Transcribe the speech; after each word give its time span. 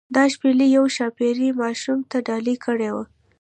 دا 0.15 0.23
شپیلۍ 0.33 0.67
یوې 0.75 0.89
ښاپیرۍ 0.97 1.49
ماشوم 1.61 1.99
ته 2.09 2.17
ډالۍ 2.27 2.55
کړې 2.65 2.89
وه. 2.95 3.03